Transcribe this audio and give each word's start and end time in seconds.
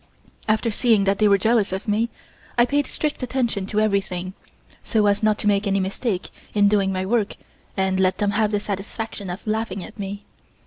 After 0.47 0.71
seeing 0.71 1.03
that 1.03 1.19
they 1.19 1.27
were 1.27 1.37
jealous 1.37 1.71
of 1.71 1.87
me, 1.87 2.09
I 2.57 2.65
paid 2.65 2.87
strict 2.87 3.21
attention 3.21 3.67
to 3.67 3.79
everything, 3.79 4.33
so 4.83 5.05
as 5.05 5.21
not 5.21 5.37
to 5.37 5.47
make 5.47 5.67
any 5.67 5.79
mistake 5.79 6.31
in 6.55 6.67
doing 6.67 6.91
my 6.91 7.05
work 7.05 7.35
and 7.77 7.99
let 7.99 8.17
them 8.17 8.31
have 8.31 8.49
the 8.49 8.59
satisfaction 8.59 9.29
of 9.29 9.45
laughing 9.45 9.83
at 9.83 9.99
me. 9.99 10.25